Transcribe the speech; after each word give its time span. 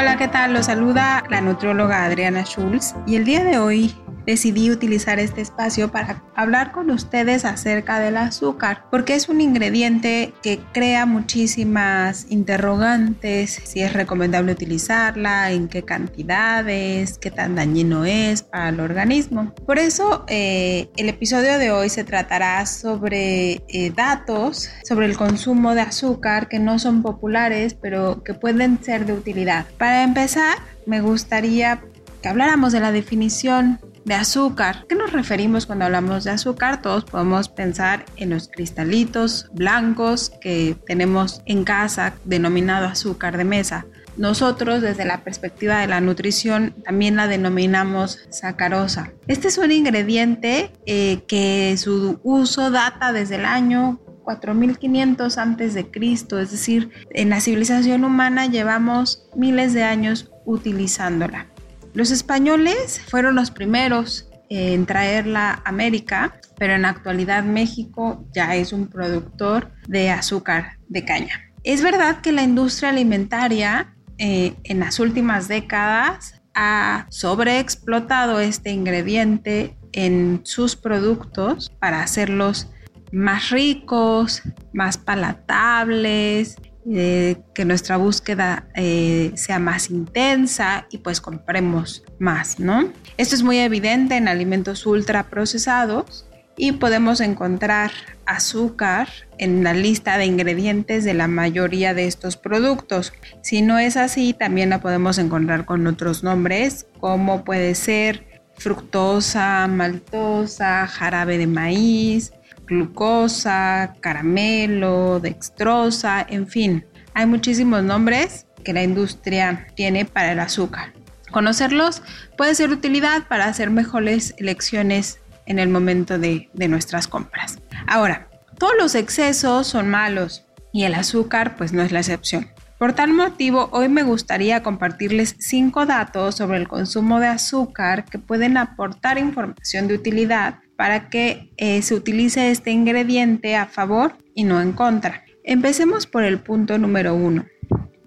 Hola, 0.00 0.16
¿qué 0.16 0.28
tal? 0.28 0.52
Los 0.54 0.66
saluda 0.66 1.24
la 1.28 1.40
nutrióloga 1.40 2.04
Adriana 2.04 2.44
Schulz 2.44 2.94
y 3.04 3.16
el 3.16 3.24
día 3.24 3.42
de 3.42 3.58
hoy 3.58 3.96
decidí 4.28 4.70
utilizar 4.70 5.18
este 5.18 5.40
espacio 5.40 5.90
para 5.90 6.22
hablar 6.36 6.70
con 6.70 6.90
ustedes 6.90 7.46
acerca 7.46 7.98
del 7.98 8.18
azúcar, 8.18 8.84
porque 8.90 9.14
es 9.14 9.30
un 9.30 9.40
ingrediente 9.40 10.34
que 10.42 10.60
crea 10.74 11.06
muchísimas 11.06 12.26
interrogantes, 12.28 13.58
si 13.64 13.80
es 13.80 13.94
recomendable 13.94 14.52
utilizarla, 14.52 15.50
en 15.50 15.66
qué 15.66 15.82
cantidades, 15.82 17.16
qué 17.16 17.30
tan 17.30 17.54
dañino 17.54 18.04
es 18.04 18.42
para 18.42 18.68
el 18.68 18.80
organismo. 18.80 19.54
Por 19.64 19.78
eso 19.78 20.26
eh, 20.28 20.90
el 20.98 21.08
episodio 21.08 21.58
de 21.58 21.70
hoy 21.70 21.88
se 21.88 22.04
tratará 22.04 22.66
sobre 22.66 23.62
eh, 23.68 23.90
datos 23.96 24.68
sobre 24.86 25.06
el 25.06 25.16
consumo 25.16 25.74
de 25.74 25.80
azúcar 25.80 26.50
que 26.50 26.58
no 26.58 26.78
son 26.78 27.00
populares, 27.00 27.72
pero 27.80 28.22
que 28.22 28.34
pueden 28.34 28.84
ser 28.84 29.06
de 29.06 29.14
utilidad. 29.14 29.64
Para 29.78 30.02
empezar, 30.02 30.58
me 30.84 31.00
gustaría 31.00 31.80
que 32.20 32.28
habláramos 32.28 32.72
de 32.72 32.80
la 32.80 32.92
definición 32.92 33.78
de 34.08 34.14
azúcar. 34.14 34.86
¿Qué 34.88 34.94
nos 34.94 35.12
referimos 35.12 35.66
cuando 35.66 35.84
hablamos 35.84 36.24
de 36.24 36.30
azúcar? 36.30 36.80
Todos 36.80 37.04
podemos 37.04 37.50
pensar 37.50 38.06
en 38.16 38.30
los 38.30 38.48
cristalitos 38.48 39.50
blancos 39.52 40.32
que 40.40 40.76
tenemos 40.86 41.42
en 41.44 41.64
casa, 41.64 42.14
denominado 42.24 42.86
azúcar 42.86 43.36
de 43.36 43.44
mesa. 43.44 43.84
Nosotros 44.16 44.80
desde 44.80 45.04
la 45.04 45.22
perspectiva 45.22 45.78
de 45.78 45.86
la 45.86 46.00
nutrición 46.00 46.74
también 46.84 47.16
la 47.16 47.28
denominamos 47.28 48.18
sacarosa. 48.30 49.12
Este 49.28 49.48
es 49.48 49.58
un 49.58 49.70
ingrediente 49.70 50.72
eh, 50.86 51.22
que 51.28 51.76
su 51.76 52.18
uso 52.24 52.70
data 52.70 53.12
desde 53.12 53.36
el 53.36 53.44
año 53.44 54.00
4500 54.24 55.38
antes 55.38 55.74
de 55.74 55.90
Cristo, 55.90 56.38
es 56.38 56.50
decir, 56.50 56.90
en 57.10 57.30
la 57.30 57.40
civilización 57.40 58.04
humana 58.04 58.46
llevamos 58.46 59.28
miles 59.36 59.72
de 59.72 59.84
años 59.84 60.30
utilizándola. 60.46 61.46
Los 61.94 62.10
españoles 62.10 63.00
fueron 63.08 63.34
los 63.34 63.50
primeros 63.50 64.28
en 64.50 64.86
traerla 64.86 65.50
a 65.50 65.68
América, 65.68 66.40
pero 66.58 66.74
en 66.74 66.82
la 66.82 66.90
actualidad 66.90 67.44
México 67.44 68.26
ya 68.32 68.56
es 68.56 68.72
un 68.72 68.88
productor 68.88 69.72
de 69.86 70.10
azúcar 70.10 70.78
de 70.88 71.04
caña. 71.04 71.40
Es 71.64 71.82
verdad 71.82 72.20
que 72.20 72.32
la 72.32 72.42
industria 72.42 72.90
alimentaria 72.90 73.94
eh, 74.18 74.54
en 74.64 74.80
las 74.80 75.00
últimas 75.00 75.48
décadas 75.48 76.40
ha 76.54 77.06
sobreexplotado 77.10 78.40
este 78.40 78.70
ingrediente 78.70 79.76
en 79.92 80.40
sus 80.44 80.76
productos 80.76 81.70
para 81.78 82.02
hacerlos 82.02 82.68
más 83.12 83.50
ricos, 83.50 84.42
más 84.72 84.98
palatables, 84.98 86.56
que 86.84 87.64
nuestra 87.66 87.96
búsqueda 87.96 88.66
eh, 88.74 89.32
sea 89.34 89.58
más 89.58 89.90
intensa 89.90 90.86
y 90.90 90.98
pues 90.98 91.20
compremos 91.20 92.02
más, 92.18 92.58
¿no? 92.58 92.90
Esto 93.16 93.34
es 93.34 93.42
muy 93.42 93.58
evidente 93.58 94.16
en 94.16 94.28
alimentos 94.28 94.86
ultra 94.86 95.24
procesados 95.28 96.26
y 96.56 96.72
podemos 96.72 97.20
encontrar 97.20 97.92
azúcar 98.26 99.08
en 99.38 99.62
la 99.62 99.72
lista 99.72 100.18
de 100.18 100.26
ingredientes 100.26 101.04
de 101.04 101.14
la 101.14 101.28
mayoría 101.28 101.94
de 101.94 102.06
estos 102.06 102.36
productos. 102.36 103.12
Si 103.42 103.62
no 103.62 103.78
es 103.78 103.96
así, 103.96 104.34
también 104.34 104.70
la 104.70 104.80
podemos 104.80 105.18
encontrar 105.18 105.64
con 105.64 105.86
otros 105.86 106.24
nombres, 106.24 106.86
como 107.00 107.44
puede 107.44 107.74
ser 107.76 108.42
fructosa, 108.56 109.68
maltosa, 109.68 110.86
jarabe 110.88 111.38
de 111.38 111.46
maíz, 111.46 112.32
glucosa, 112.68 113.94
caramelo, 114.00 115.18
dextrosa, 115.20 116.24
en 116.28 116.46
fin, 116.46 116.84
hay 117.14 117.26
muchísimos 117.26 117.82
nombres 117.82 118.46
que 118.64 118.72
la 118.72 118.82
industria 118.82 119.66
tiene 119.74 120.04
para 120.04 120.32
el 120.32 120.40
azúcar. 120.40 120.92
Conocerlos 121.30 122.02
puede 122.36 122.54
ser 122.54 122.70
utilidad 122.70 123.26
para 123.28 123.46
hacer 123.46 123.70
mejores 123.70 124.34
elecciones 124.38 125.18
en 125.46 125.58
el 125.58 125.68
momento 125.68 126.18
de, 126.18 126.50
nuestras 126.54 127.08
compras. 127.08 127.58
Ahora, 127.86 128.28
todos 128.58 128.74
los 128.78 128.94
excesos 128.94 129.66
son 129.66 129.88
malos 129.88 130.44
y 130.72 130.84
el 130.84 130.94
azúcar 130.94 131.56
pues 131.56 131.72
no 131.72 131.82
es 131.82 131.92
la 131.92 132.00
excepción. 132.00 132.48
Por 132.78 132.92
tal 132.92 133.12
motivo, 133.12 133.68
hoy 133.72 133.88
me 133.88 134.04
gustaría 134.04 134.62
compartirles 134.62 135.34
cinco 135.40 135.86
datos 135.86 136.36
sobre 136.36 136.58
el 136.58 136.68
consumo 136.68 137.18
de 137.18 137.26
azúcar 137.26 138.04
que 138.04 138.18
pueden 138.18 138.56
aportar 138.56 139.18
información 139.18 139.88
de 139.88 139.94
utilidad 139.94 140.60
para 140.78 141.10
que 141.10 141.50
eh, 141.56 141.82
se 141.82 141.96
utilice 141.96 142.52
este 142.52 142.70
ingrediente 142.70 143.56
a 143.56 143.66
favor 143.66 144.16
y 144.32 144.44
no 144.44 144.62
en 144.62 144.70
contra. 144.70 145.24
Empecemos 145.42 146.06
por 146.06 146.22
el 146.22 146.38
punto 146.38 146.78
número 146.78 147.16
uno. 147.16 147.46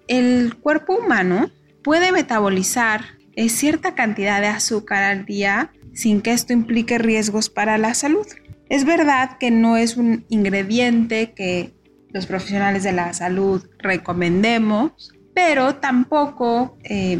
El 0.08 0.56
cuerpo 0.56 0.96
humano 0.96 1.50
puede 1.84 2.12
metabolizar 2.12 3.02
eh, 3.36 3.50
cierta 3.50 3.94
cantidad 3.94 4.40
de 4.40 4.46
azúcar 4.46 5.02
al 5.02 5.26
día 5.26 5.70
sin 5.92 6.22
que 6.22 6.32
esto 6.32 6.54
implique 6.54 6.96
riesgos 6.96 7.50
para 7.50 7.76
la 7.76 7.92
salud. 7.92 8.26
Es 8.70 8.86
verdad 8.86 9.36
que 9.38 9.50
no 9.50 9.76
es 9.76 9.98
un 9.98 10.24
ingrediente 10.30 11.34
que 11.34 11.74
los 12.08 12.24
profesionales 12.24 12.84
de 12.84 12.92
la 12.92 13.12
salud 13.12 13.68
recomendemos, 13.80 15.12
pero 15.34 15.74
tampoco 15.74 16.78
eh, 16.84 17.18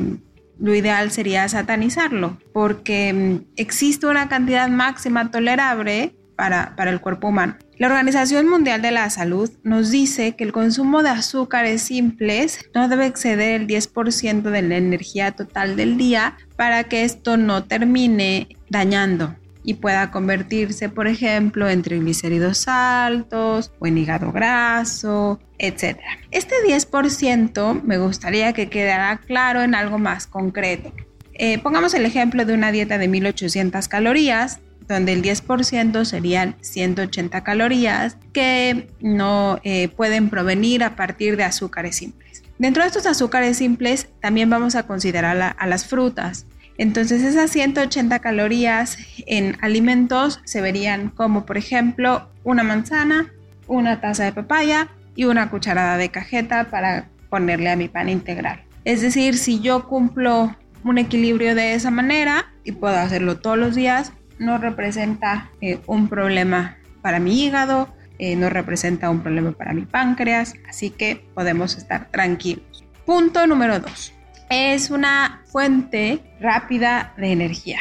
lo 0.63 0.75
ideal 0.75 1.11
sería 1.11 1.49
satanizarlo, 1.49 2.39
porque 2.53 3.13
mm, 3.13 3.53
existe 3.57 4.07
una 4.07 4.29
cantidad 4.29 4.69
máxima 4.69 5.31
tolerable 5.31 6.15
para, 6.37 6.75
para, 6.77 6.91
el 6.91 7.01
cuerpo 7.01 7.29
humano. 7.29 7.57
La 7.79 7.89
Organización 7.89 8.49
Mundial 8.49 8.81
de 8.81 8.93
la 8.93 9.11
Salud 9.11 9.51
nos 9.65 9.91
dice 9.91 10.37
que 10.37 10.45
el 10.45 10.53
consumo 10.53 11.03
de 11.03 11.11
azúcares 11.11 11.83
simples 11.83 12.71
no 12.75 12.89
debe 12.89 13.07
exceder 13.07 13.61
el 13.61 13.67
10% 13.67 14.43
de 14.43 14.63
la 14.63 14.77
energía 14.77 15.33
total 15.33 15.75
del 15.77 15.99
día 15.99 16.37
para 16.57 16.85
que 16.85 17.05
esto 17.05 17.37
no 17.37 17.65
termine 17.65 18.57
dañando 18.71 19.37
y 19.65 19.75
pueda 19.75 20.11
convertirse, 20.11 20.89
por 20.89 21.07
ejemplo, 21.07 21.69
en 21.69 21.83
triglicéridos 21.83 22.67
altos 22.69 23.73
o 23.79 23.87
en 23.87 23.99
hígado 23.99 24.33
graso, 24.33 25.41
etc. 25.59 25.99
Este 26.31 26.57
10% 26.67 27.83
me 27.83 27.99
gustaría 27.99 28.53
que 28.53 28.69
quedara 28.69 29.19
claro 29.19 29.63
en 29.63 29.75
algo 29.75 29.99
más 29.99 30.27
concreto. 30.27 30.93
Eh, 31.35 31.59
pongamos 31.59 31.95
el 31.95 32.05
ejemplo 32.05 32.45
de 32.45 32.55
una 32.55 32.73
dieta 32.73 32.99
de 32.99 33.09
1800 33.09 33.89
calorías, 33.89 34.61
donde 34.89 35.13
el 35.13 35.23
10% 35.23 36.05
serían 36.05 36.57
180 36.61 37.45
calorías 37.45 38.17
que 38.33 38.89
no 39.01 39.61
eh, 39.63 39.89
pueden 39.89 40.29
provenir 40.29 40.85
a 40.85 40.97
partir 40.97 41.37
de 41.37 41.45
azúcares 41.45 41.97
simples. 41.97 42.43
Dentro 42.59 42.83
de 42.83 42.89
estos 42.89 43.07
azúcares 43.07 43.57
simples 43.57 44.09
también 44.21 44.51
vamos 44.51 44.75
a 44.75 44.87
considerar 44.87 45.57
a 45.57 45.67
las 45.67 45.87
frutas. 45.87 46.47
Entonces 46.79 47.23
esas 47.23 47.51
180 47.51 48.19
calorías 48.21 48.99
en 49.27 49.57
alimentos 49.61 50.41
se 50.45 50.61
verían 50.61 51.11
como 51.11 51.45
por 51.45 51.59
ejemplo 51.59 52.29
una 52.45 52.63
manzana, 52.63 53.33
una 53.67 54.01
taza 54.01 54.25
de 54.25 54.33
papaya 54.33 54.89
y 55.15 55.25
una 55.25 55.51
cucharada 55.51 55.97
de 55.97 56.11
cajeta 56.11 56.65
para 56.71 57.09
ponerle 57.31 57.71
a 57.71 57.77
mi 57.77 57.89
pan 57.89 58.09
integral. 58.09 58.65
Es 58.85 59.01
decir, 59.01 59.37
si 59.37 59.61
yo 59.61 59.87
cumplo 59.87 60.57
un 60.85 60.99
equilibrio 60.99 61.55
de 61.55 61.75
esa 61.75 61.91
manera 61.91 62.53
y 62.65 62.73
puedo 62.73 62.97
hacerlo 62.97 63.39
todos 63.39 63.59
los 63.59 63.75
días, 63.75 64.13
no 64.39 64.59
representa 64.59 65.51
eh, 65.61 65.79
un 65.87 66.09
problema 66.09 66.77
para 67.01 67.21
mi 67.21 67.45
hígado, 67.45 67.89
eh, 68.19 68.37
no 68.37 68.51
representa 68.51 69.11
un 69.11 69.21
problema 69.21 69.53
para 69.53 69.73
mi 69.73 69.83
páncreas, 69.83 70.55
así 70.69 70.91
que 70.91 71.25
podemos 71.35 71.77
estar 71.77 72.11
tranquilos. 72.11 72.85
Punto 73.07 73.47
número 73.47 73.81
2. 73.81 74.13
Es 74.53 74.91
una 74.91 75.43
fuente 75.47 76.21
rápida 76.39 77.15
de 77.17 77.33
energía. 77.33 77.79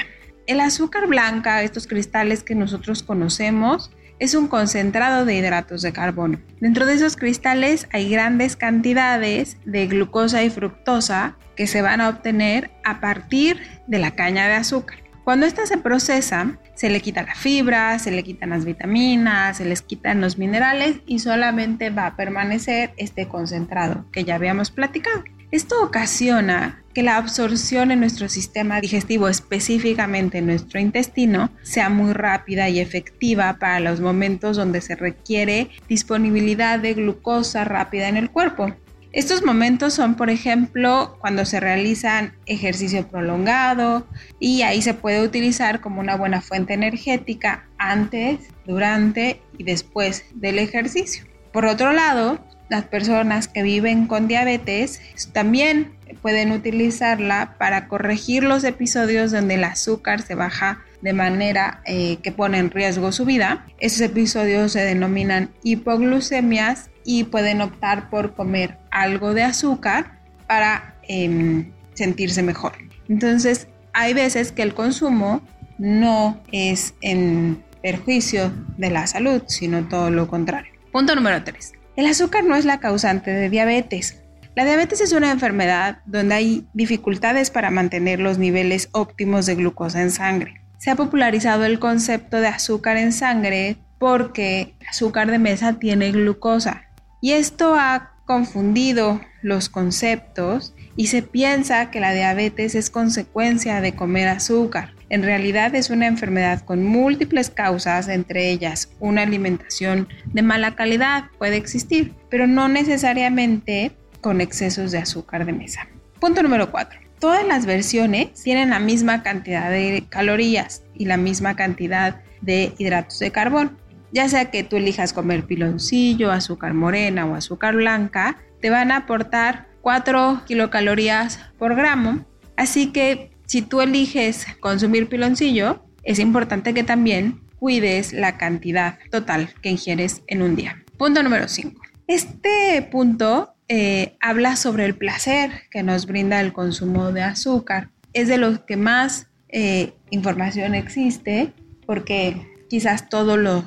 El 0.48 0.62
azúcar 0.62 1.08
blanca, 1.08 1.64
estos 1.64 1.86
cristales 1.86 2.44
que 2.44 2.56
nosotros 2.56 3.04
conocemos, 3.04 3.92
es 4.20 4.36
un 4.36 4.48
concentrado 4.48 5.26
de 5.26 5.36
hidratos 5.36 5.82
de 5.82 5.92
carbono. 5.92 6.40
Dentro 6.62 6.86
de 6.86 6.94
esos 6.94 7.18
cristales 7.18 7.90
hay 7.92 8.10
grandes 8.10 8.56
cantidades 8.56 9.58
de 9.66 9.88
glucosa 9.88 10.44
y 10.44 10.50
fructosa 10.50 11.38
que 11.58 11.68
se 11.68 11.82
van 11.82 12.00
a 12.00 12.08
obtener 12.08 12.72
a 12.86 13.02
partir 13.02 13.60
de 13.88 14.00
la 14.00 14.16
caña 14.16 14.48
de 14.48 14.54
azúcar. 14.54 15.00
Cuando 15.26 15.46
esta 15.46 15.66
se 15.66 15.78
procesa, 15.78 16.58
se 16.76 16.90
le 16.90 17.02
quita 17.02 17.24
la 17.24 17.36
fibra, 17.36 18.00
se 18.00 18.12
le 18.12 18.24
quitan 18.24 18.52
las 18.52 18.64
vitaminas, 18.64 19.58
se 19.58 19.66
les 19.66 19.82
quitan 19.82 20.22
los 20.22 20.38
minerales 20.38 21.02
y 21.06 21.20
solamente 21.20 21.90
va 21.90 22.08
a 22.08 22.16
permanecer 22.16 22.94
este 22.98 23.28
concentrado 23.28 24.06
que 24.12 24.24
ya 24.24 24.36
habíamos 24.36 24.72
platicado. 24.72 25.24
Esto 25.52 25.84
ocasiona 25.84 26.82
que 26.94 27.04
la 27.04 27.18
absorción 27.18 27.92
en 27.92 28.00
nuestro 28.00 28.30
sistema 28.30 28.80
digestivo, 28.80 29.28
específicamente 29.28 30.38
en 30.38 30.46
nuestro 30.46 30.80
intestino, 30.80 31.50
sea 31.62 31.90
muy 31.90 32.14
rápida 32.14 32.70
y 32.70 32.80
efectiva 32.80 33.58
para 33.60 33.82
los 33.82 34.00
momentos 34.00 34.56
donde 34.56 34.80
se 34.80 34.96
requiere 34.96 35.70
disponibilidad 35.90 36.80
de 36.80 36.94
glucosa 36.94 37.66
rápida 37.66 38.08
en 38.08 38.16
el 38.16 38.30
cuerpo. 38.30 38.74
Estos 39.12 39.44
momentos 39.44 39.94
son, 39.94 40.16
por 40.16 40.30
ejemplo, 40.30 41.18
cuando 41.20 41.44
se 41.44 41.60
realizan 41.60 42.34
ejercicio 42.46 43.06
prolongado 43.06 44.08
y 44.40 44.62
ahí 44.62 44.82
se 44.82 44.94
puede 44.94 45.22
utilizar 45.22 45.82
como 45.82 46.00
una 46.00 46.16
buena 46.16 46.40
fuente 46.40 46.74
energética 46.74 47.68
antes, 47.78 48.40
durante 48.66 49.42
y 49.58 49.66
después 49.66 50.24
del 50.34 50.60
ejercicio. 50.60 51.26
Por 51.52 51.66
otro 51.66 51.92
lado, 51.92 52.40
las 52.72 52.86
personas 52.86 53.50
que 53.50 53.64
viven 53.64 54.08
con 54.08 54.30
diabetes 54.30 55.02
también 55.34 55.92
pueden 56.22 56.54
utilizarla 56.54 57.56
para 57.58 57.90
corregir 57.90 58.44
los 58.44 58.64
episodios 58.64 59.32
donde 59.32 59.56
el 59.56 59.66
azúcar 59.66 60.22
se 60.22 60.36
baja 60.36 60.80
de 61.02 61.12
manera 61.12 61.82
eh, 61.86 62.20
que 62.24 62.32
pone 62.32 62.60
en 62.60 62.72
riesgo 62.72 63.12
su 63.12 63.26
vida. 63.26 63.68
Esos 63.80 64.00
episodios 64.00 64.72
se 64.72 64.86
denominan 64.86 65.50
hipoglucemias 65.64 66.90
y 67.04 67.26
pueden 67.26 67.60
optar 67.60 68.10
por 68.10 68.36
comer 68.36 68.78
algo 68.90 69.34
de 69.34 69.44
azúcar 69.44 70.22
para 70.48 70.96
em, 71.10 71.74
sentirse 71.94 72.42
mejor. 72.42 72.72
Entonces, 73.10 73.68
hay 73.92 74.14
veces 74.14 74.54
que 74.54 74.62
el 74.62 74.74
consumo 74.74 75.42
no 75.78 76.42
es 76.54 76.94
en 77.02 77.62
perjuicio 77.82 78.54
de 78.78 78.92
la 78.92 79.08
salud, 79.08 79.44
sino 79.48 79.90
todo 79.90 80.10
lo 80.10 80.30
contrario. 80.30 80.72
Punto 80.94 81.16
número 81.16 81.44
3. 81.44 81.81
El 82.02 82.08
azúcar 82.08 82.44
no 82.44 82.56
es 82.56 82.66
la 82.66 82.80
causante 82.80 83.30
de 83.30 83.48
diabetes. 83.48 84.24
La 84.56 84.66
diabetes 84.66 85.02
es 85.02 85.12
una 85.12 85.30
enfermedad 85.30 86.00
donde 86.08 86.34
hay 86.34 86.68
dificultades 86.74 87.52
para 87.52 87.70
mantener 87.70 88.20
los 88.20 88.40
niveles 88.40 88.90
óptimos 88.92 89.46
de 89.46 89.54
glucosa 89.54 90.02
en 90.02 90.10
sangre. 90.10 90.64
Se 90.80 90.90
ha 90.90 90.96
popularizado 90.96 91.64
el 91.64 91.78
concepto 91.78 92.42
de 92.42 92.48
azúcar 92.48 92.98
en 92.98 93.14
sangre 93.14 93.78
porque 94.00 94.74
el 94.80 94.88
azúcar 94.88 95.30
de 95.30 95.38
mesa 95.38 95.74
tiene 95.74 96.12
glucosa 96.12 96.86
y 97.22 97.34
esto 97.34 97.76
ha 97.76 98.14
confundido 98.26 99.22
los 99.44 99.70
conceptos 99.70 100.74
y 100.96 101.06
se 101.06 101.22
piensa 101.22 101.92
que 101.92 102.00
la 102.00 102.14
diabetes 102.14 102.74
es 102.74 102.90
consecuencia 102.90 103.80
de 103.80 103.94
comer 103.94 104.28
azúcar. 104.28 104.96
En 105.12 105.24
realidad 105.24 105.76
es 105.76 105.90
una 105.90 106.08
enfermedad 106.08 106.62
con 106.62 106.86
múltiples 106.86 107.50
causas, 107.50 108.08
entre 108.08 108.50
ellas 108.50 108.94
una 109.02 109.24
alimentación 109.24 110.08
de 110.26 110.42
mala 110.42 110.76
calidad 110.76 111.26
puede 111.38 111.58
existir, 111.58 112.14
pero 112.30 112.48
no 112.48 112.70
necesariamente 112.70 113.92
con 114.22 114.40
excesos 114.40 114.90
de 114.92 115.00
azúcar 115.00 115.46
de 115.46 115.52
mesa. 115.52 115.90
Punto 116.22 116.42
número 116.42 116.72
4. 116.72 116.98
Todas 117.20 117.46
las 117.46 117.66
versiones 117.66 118.42
tienen 118.42 118.70
la 118.70 118.80
misma 118.80 119.22
cantidad 119.22 119.70
de 119.70 120.06
calorías 120.08 120.84
y 120.96 121.04
la 121.04 121.18
misma 121.18 121.58
cantidad 121.58 122.22
de 122.40 122.74
hidratos 122.78 123.20
de 123.20 123.32
carbono 123.32 123.72
ya 124.14 124.30
sea 124.30 124.50
que 124.50 124.64
tú 124.64 124.78
elijas 124.78 125.12
comer 125.12 125.44
piloncillo, 125.44 126.32
azúcar 126.32 126.74
morena 126.74 127.26
o 127.26 127.36
azúcar 127.36 127.76
blanca, 127.76 128.38
te 128.62 128.70
van 128.70 128.92
a 128.92 128.98
aportar 128.98 129.68
4 129.82 130.44
kilocalorías 130.46 131.40
por 131.58 131.76
gramo. 131.76 132.26
Así 132.58 132.92
que 132.92 133.31
si 133.52 133.62
tú 133.62 133.82
eliges 133.82 134.46
consumir 134.62 135.10
piloncillo, 135.10 135.84
es 136.04 136.20
importante 136.20 136.74
que 136.74 136.86
también 136.86 137.42
cuides 137.60 138.14
la 138.14 138.38
cantidad 138.38 138.98
total 139.12 139.50
que 139.62 139.68
ingieres 139.68 140.22
en 140.28 140.42
un 140.42 140.56
día. 140.56 140.82
Punto 140.98 141.22
número 141.22 141.50
5. 141.50 141.82
Este 142.08 142.82
punto 142.90 143.54
eh, 143.68 144.16
habla 144.22 144.56
sobre 144.56 144.86
el 144.86 144.96
placer 144.96 145.64
que 145.70 145.84
nos 145.84 146.06
brinda 146.06 146.40
el 146.40 146.54
consumo 146.54 147.12
de 147.12 147.24
azúcar. 147.24 147.90
Es 148.14 148.30
de 148.30 148.38
los 148.38 148.60
que 148.60 148.78
más 148.78 149.28
eh, 149.50 149.96
información 150.12 150.74
existe 150.74 151.52
porque 151.86 152.48
quizás 152.70 153.10
todo 153.10 153.36
lo, 153.36 153.66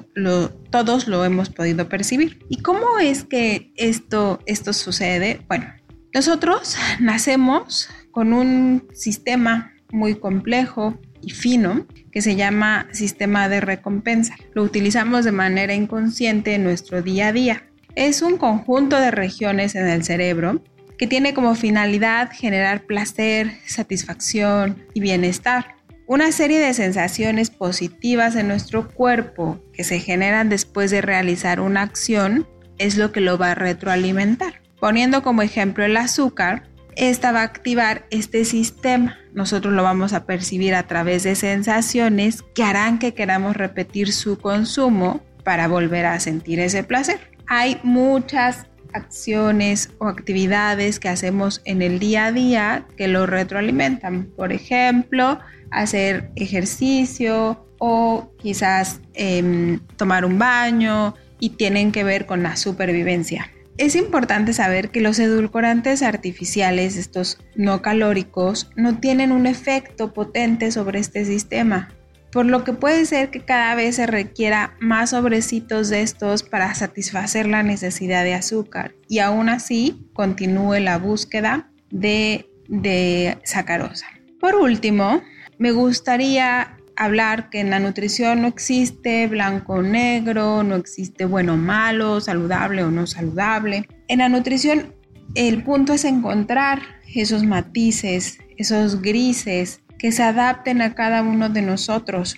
todos 0.70 1.08
lo 1.08 1.26
hemos 1.26 1.50
podido 1.50 1.90
percibir. 1.90 2.38
¿Y 2.48 2.62
cómo 2.62 3.00
es 3.00 3.22
que 3.22 3.70
esto, 3.76 4.40
esto 4.46 4.72
sucede? 4.72 5.42
Bueno, 5.46 5.66
nosotros 6.14 6.78
nacemos 7.00 7.90
con 8.12 8.32
un 8.32 8.88
sistema 8.94 9.72
muy 9.94 10.17
complejo 10.17 10.99
y 11.23 11.31
fino 11.31 11.87
que 12.12 12.20
se 12.20 12.37
llama 12.37 12.87
sistema 12.93 13.49
de 13.49 13.61
recompensa. 13.61 14.37
Lo 14.52 14.62
utilizamos 14.62 15.25
de 15.25 15.32
manera 15.32 15.75
inconsciente 15.75 16.55
en 16.55 16.64
nuestro 16.64 17.00
día 17.00 17.29
a 17.29 17.32
día. 17.32 17.64
Es 17.94 18.20
un 18.20 18.37
conjunto 18.37 19.00
de 19.00 19.11
regiones 19.11 19.75
en 19.75 19.87
el 19.87 20.05
cerebro 20.05 20.62
que 20.99 21.06
tiene 21.06 21.32
como 21.32 21.55
finalidad 21.55 22.31
generar 22.32 22.82
placer, 22.82 23.52
satisfacción 23.67 24.85
y 24.94 25.00
bienestar. 25.00 25.76
Una 26.06 26.32
serie 26.32 26.58
de 26.58 26.75
sensaciones 26.75 27.50
positivas 27.50 28.37
en 28.37 28.49
nuestro 28.49 28.88
cuerpo 28.88 29.61
que 29.73 29.85
se 29.85 30.00
generan 30.00 30.49
después 30.49 30.91
de 30.91 31.00
realizar 31.00 31.61
una 31.61 31.82
acción 31.82 32.46
es 32.79 32.96
lo 32.96 33.12
que 33.12 33.20
lo 33.20 33.38
va 33.38 33.52
a 33.52 33.55
retroalimentar. 33.55 34.61
Poniendo 34.79 35.23
como 35.23 35.43
ejemplo 35.43 35.85
el 35.85 35.96
azúcar, 35.96 36.69
esta 36.96 37.32
va 37.32 37.41
a 37.41 37.44
activar 37.44 38.06
este 38.11 38.44
sistema. 38.44 39.19
Nosotros 39.32 39.75
lo 39.75 39.82
vamos 39.82 40.12
a 40.12 40.26
percibir 40.26 40.75
a 40.75 40.85
través 40.85 41.23
de 41.23 41.35
sensaciones 41.35 42.43
que 42.55 42.64
harán 42.64 42.99
que 42.99 43.14
queramos 43.14 43.56
repetir 43.56 44.12
su 44.12 44.38
consumo 44.38 45.23
para 45.43 45.69
volver 45.69 46.06
a 46.06 46.20
sentir 46.20 46.61
ese 46.61 46.85
placer. 46.85 47.20
Hay 47.46 47.79
muchas 47.82 48.67
acciones 48.94 49.91
o 49.99 50.06
actividades 50.06 51.00
que 51.00 51.08
hacemos 51.08 51.61
en 51.64 51.82
el 51.82 51.98
día 51.98 52.27
a 52.27 52.32
día 52.32 52.86
que 52.96 53.08
lo 53.08 53.27
retroalimentan. 53.27 54.27
Por 54.36 54.53
ejemplo, 54.53 55.41
hacer 55.70 56.31
ejercicio 56.36 57.67
o 57.79 58.31
quizás 58.41 59.01
em, 59.15 59.81
tomar 59.96 60.24
un 60.24 60.39
baño 60.39 61.15
y 61.39 61.51
tienen 61.51 61.93
que 61.93 62.05
ver 62.05 62.27
con 62.27 62.43
la 62.43 62.56
supervivencia. 62.56 63.51
Es 63.76 63.96
importante 63.96 64.52
saber 64.52 64.90
que 64.90 65.00
los 65.00 65.19
edulcorantes 65.19 66.02
artificiales, 66.02 66.96
estos 66.96 67.38
no 67.56 67.82
calóricos, 67.82 68.70
no 68.76 68.98
tienen 69.00 69.32
un 69.32 69.46
efecto 69.46 70.12
potente 70.12 70.70
sobre 70.70 71.00
este 71.00 71.24
sistema, 71.24 71.88
por 72.31 72.46
lo 72.46 72.62
que 72.62 72.72
puede 72.72 73.04
ser 73.04 73.31
que 73.31 73.40
cada 73.40 73.74
vez 73.74 73.96
se 73.96 74.06
requiera 74.06 74.76
más 74.81 75.10
sobrecitos 75.10 75.88
de 75.88 76.02
estos 76.02 76.44
para 76.44 76.72
satisfacer 76.74 77.46
la 77.46 77.64
necesidad 77.64 78.22
de 78.22 78.34
azúcar 78.34 78.94
y 79.08 79.19
aún 79.19 79.48
así 79.48 80.08
continúe 80.12 80.78
la 80.78 80.98
búsqueda 80.98 81.70
de, 81.90 82.48
de 82.69 83.38
sacarosa. 83.44 84.06
Por 84.40 84.54
último, 84.54 85.22
me 85.58 85.72
gustaría 85.72 86.73
hablar 86.96 87.51
que 87.51 87.60
en 87.60 87.70
la 87.70 87.81
nutrición 87.81 88.43
no 88.43 88.48
existe 88.48 89.27
blanco 89.27 89.74
o 89.74 89.82
negro, 89.82 90.63
no 90.63 90.77
existe 90.77 91.24
bueno 91.24 91.55
o 91.55 91.56
malo, 91.56 92.20
saludable 92.20 92.84
o 92.84 92.91
no 92.91 93.06
saludable. 93.06 93.89
En 94.08 94.19
la 94.19 94.29
nutrición 94.29 94.94
el 95.34 95.65
punto 95.65 95.93
es 95.93 96.05
encontrar 96.05 96.81
esos 97.13 97.44
matices, 97.44 98.39
esos 98.56 99.03
grises 99.03 99.81
que 99.98 100.13
se 100.13 100.22
adapten 100.22 100.82
a 100.82 100.94
cada 100.94 101.22
uno 101.22 101.48
de 101.48 101.63
nosotros. 101.63 102.36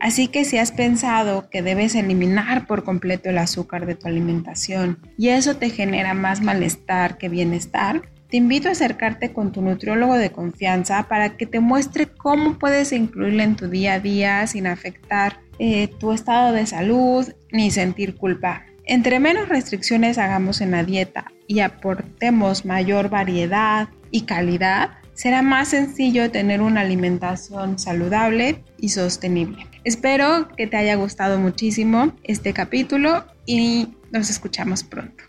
Así 0.00 0.28
que 0.28 0.44
si 0.44 0.58
has 0.58 0.72
pensado 0.72 1.50
que 1.50 1.60
debes 1.60 1.94
eliminar 1.94 2.66
por 2.66 2.84
completo 2.84 3.30
el 3.30 3.38
azúcar 3.38 3.84
de 3.84 3.96
tu 3.96 4.06
alimentación 4.06 4.98
y 5.18 5.28
eso 5.28 5.56
te 5.56 5.70
genera 5.70 6.14
más 6.14 6.40
malestar 6.40 7.18
que 7.18 7.28
bienestar, 7.28 8.02
te 8.30 8.36
invito 8.36 8.68
a 8.68 8.72
acercarte 8.72 9.32
con 9.32 9.52
tu 9.52 9.62
nutriólogo 9.62 10.14
de 10.14 10.30
confianza 10.30 11.08
para 11.08 11.36
que 11.36 11.46
te 11.46 11.60
muestre 11.60 12.06
cómo 12.06 12.58
puedes 12.58 12.92
incluirla 12.92 13.44
en 13.44 13.56
tu 13.56 13.68
día 13.68 13.94
a 13.94 14.00
día 14.00 14.46
sin 14.46 14.66
afectar 14.66 15.40
eh, 15.58 15.88
tu 15.98 16.12
estado 16.12 16.52
de 16.52 16.66
salud 16.66 17.26
ni 17.50 17.70
sentir 17.70 18.16
culpa. 18.16 18.64
Entre 18.84 19.18
menos 19.18 19.48
restricciones 19.48 20.18
hagamos 20.18 20.60
en 20.60 20.72
la 20.72 20.84
dieta 20.84 21.32
y 21.46 21.60
aportemos 21.60 22.64
mayor 22.64 23.08
variedad 23.08 23.88
y 24.10 24.22
calidad, 24.22 24.90
será 25.14 25.42
más 25.42 25.68
sencillo 25.68 26.30
tener 26.30 26.60
una 26.60 26.82
alimentación 26.82 27.78
saludable 27.78 28.62
y 28.78 28.90
sostenible. 28.90 29.66
Espero 29.84 30.48
que 30.56 30.66
te 30.66 30.76
haya 30.76 30.94
gustado 30.94 31.38
muchísimo 31.38 32.12
este 32.24 32.52
capítulo 32.52 33.26
y 33.46 33.88
nos 34.12 34.30
escuchamos 34.30 34.84
pronto. 34.84 35.27